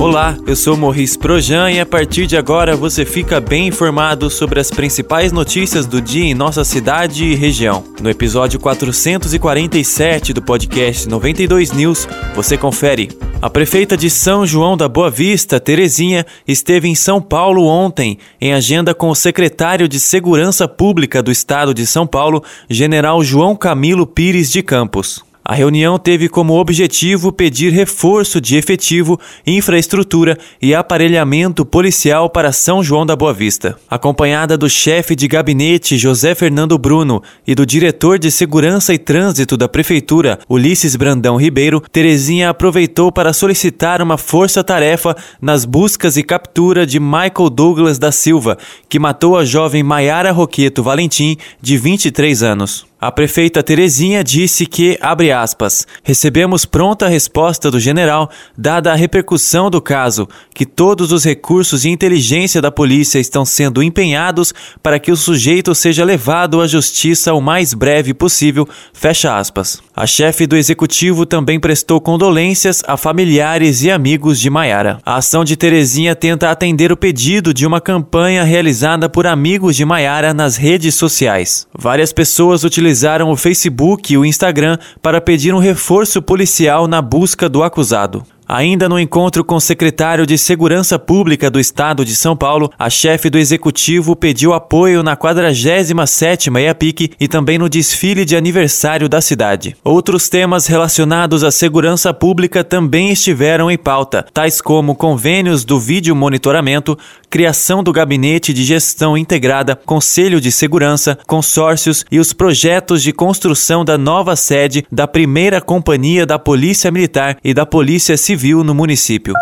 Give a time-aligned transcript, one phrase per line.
[0.00, 4.58] Olá, eu sou Morris Projan e a partir de agora você fica bem informado sobre
[4.58, 7.84] as principais notícias do dia em nossa cidade e região.
[8.00, 13.10] No episódio 447 do podcast 92 News, você confere.
[13.42, 18.54] A prefeita de São João da Boa Vista, Terezinha, esteve em São Paulo ontem, em
[18.54, 24.06] agenda com o secretário de Segurança Pública do Estado de São Paulo, General João Camilo
[24.06, 25.29] Pires de Campos.
[25.50, 32.84] A reunião teve como objetivo pedir reforço de efetivo, infraestrutura e aparelhamento policial para São
[32.84, 33.76] João da Boa Vista.
[33.90, 39.56] Acompanhada do chefe de gabinete José Fernando Bruno e do diretor de Segurança e Trânsito
[39.56, 46.86] da Prefeitura, Ulisses Brandão Ribeiro, Terezinha aproveitou para solicitar uma força-tarefa nas buscas e captura
[46.86, 48.56] de Michael Douglas da Silva,
[48.88, 52.89] que matou a jovem Maiara Roqueto Valentim, de 23 anos.
[53.02, 59.70] A prefeita Terezinha disse que, abre aspas, recebemos pronta resposta do general, dada a repercussão
[59.70, 65.10] do caso, que todos os recursos de inteligência da polícia estão sendo empenhados para que
[65.10, 69.80] o sujeito seja levado à justiça o mais breve possível, fecha aspas.
[69.96, 74.98] A chefe do executivo também prestou condolências a familiares e amigos de Maiara.
[75.06, 79.86] A ação de Terezinha tenta atender o pedido de uma campanha realizada por amigos de
[79.86, 81.66] Maiara nas redes sociais.
[81.74, 87.00] Várias pessoas utilizaram utilizaram o Facebook e o Instagram para pedir um reforço policial na
[87.00, 88.24] busca do acusado.
[88.52, 92.90] Ainda no encontro com o secretário de Segurança Pública do Estado de São Paulo, a
[92.90, 99.20] chefe do executivo pediu apoio na 47ª EAPIC e também no desfile de aniversário da
[99.20, 99.76] cidade.
[99.84, 106.16] Outros temas relacionados à segurança pública também estiveram em pauta, tais como convênios do vídeo
[106.16, 106.98] monitoramento,
[107.30, 113.84] criação do gabinete de gestão integrada, conselho de segurança, consórcios e os projetos de construção
[113.84, 118.74] da nova sede da primeira companhia da Polícia Militar e da Polícia Civil civil no
[118.74, 119.34] município.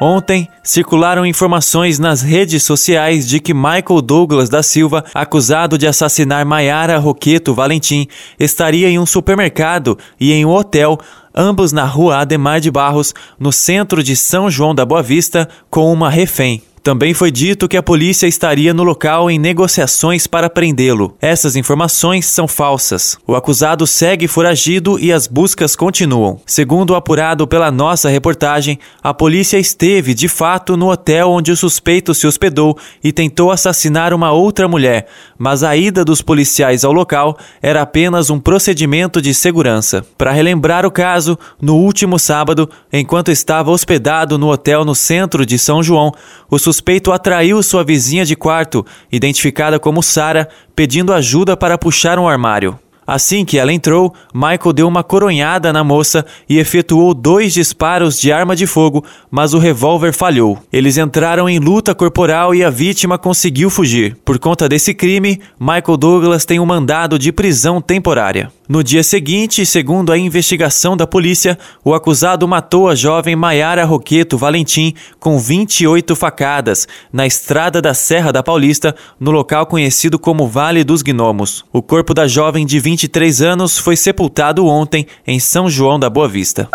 [0.00, 6.44] Ontem, circularam informações nas redes sociais de que Michael Douglas da Silva, acusado de assassinar
[6.46, 8.06] Maiara Roqueto Valentim,
[8.38, 10.98] estaria em um supermercado e em um hotel,
[11.34, 15.92] ambos na rua Ademar de Barros, no centro de São João da Boa Vista, com
[15.92, 16.62] uma refém.
[16.86, 21.16] Também foi dito que a polícia estaria no local em negociações para prendê-lo.
[21.20, 23.18] Essas informações são falsas.
[23.26, 26.40] O acusado segue foragido e as buscas continuam.
[26.46, 31.56] Segundo o apurado pela nossa reportagem, a polícia esteve de fato no hotel onde o
[31.56, 36.92] suspeito se hospedou e tentou assassinar uma outra mulher, mas a ida dos policiais ao
[36.92, 40.06] local era apenas um procedimento de segurança.
[40.16, 45.58] Para relembrar o caso, no último sábado, enquanto estava hospedado no hotel no centro de
[45.58, 46.12] São João,
[46.48, 46.75] o suspeito
[47.12, 52.78] atraiu sua vizinha de quarto, identificada como Sara, pedindo ajuda para puxar um armário.
[53.06, 58.32] Assim que ela entrou, Michael deu uma coronhada na moça e efetuou dois disparos de
[58.32, 60.58] arma de fogo, mas o revólver falhou.
[60.72, 64.16] Eles entraram em luta corporal e a vítima conseguiu fugir.
[64.24, 68.50] Por conta desse crime, Michael Douglas tem um mandado de prisão temporária.
[68.68, 74.36] No dia seguinte, segundo a investigação da polícia, o acusado matou a jovem Maiara Roqueto
[74.36, 80.82] Valentim com 28 facadas na estrada da Serra da Paulista, no local conhecido como Vale
[80.82, 81.64] dos Gnomos.
[81.72, 86.28] O corpo da jovem de 23 anos foi sepultado ontem em São João da Boa
[86.28, 86.68] Vista.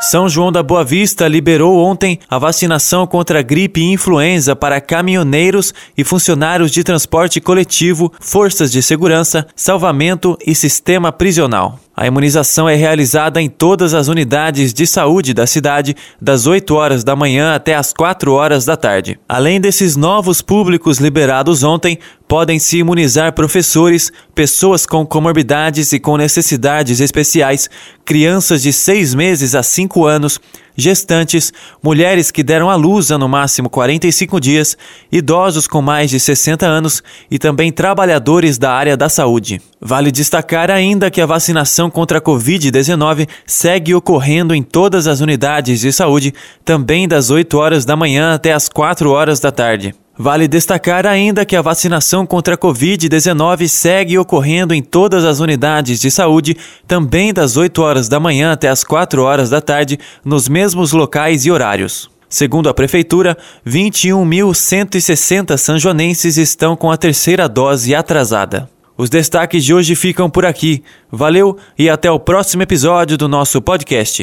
[0.00, 4.80] São João da Boa Vista liberou ontem a vacinação contra a gripe e influenza para
[4.80, 11.78] caminhoneiros e funcionários de transporte coletivo, forças de segurança, salvamento e sistema prisional.
[11.96, 17.04] A imunização é realizada em todas as unidades de saúde da cidade, das 8 horas
[17.04, 19.18] da manhã até as 4 horas da tarde.
[19.28, 26.16] Além desses novos públicos liberados ontem, podem se imunizar professores, pessoas com comorbidades e com
[26.16, 27.68] necessidades especiais,
[28.04, 30.40] crianças de 6 meses a 5 anos,
[30.76, 31.52] gestantes,
[31.82, 34.76] mulheres que deram à luz há no máximo 45 dias,
[35.12, 39.60] idosos com mais de 60 anos e também trabalhadores da área da saúde.
[39.80, 45.80] Vale destacar ainda que a vacinação contra a Covid-19 segue ocorrendo em todas as unidades
[45.80, 46.34] de saúde,
[46.64, 49.94] também das 8 horas da manhã até as 4 horas da tarde.
[50.16, 56.00] Vale destacar ainda que a vacinação contra a Covid-19 segue ocorrendo em todas as unidades
[56.00, 56.56] de saúde,
[56.86, 61.44] também das 8 horas da manhã até as 4 horas da tarde, nos mesmos locais
[61.44, 62.08] e horários.
[62.28, 68.70] Segundo a Prefeitura, 21.160 sanjonenses estão com a terceira dose atrasada.
[68.96, 70.82] Os destaques de hoje ficam por aqui.
[71.10, 74.22] Valeu e até o próximo episódio do nosso podcast.